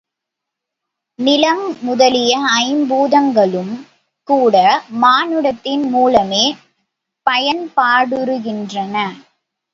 நிலம் 1.19 1.65
முதலிய 1.81 2.31
ஐம்பூதங்களும் 2.61 3.73
கூட 4.27 4.55
மானுடத்தின் 5.03 5.85
மூலமே 5.89 6.43
பயன்பாடுறுகின்றன. 7.27 8.95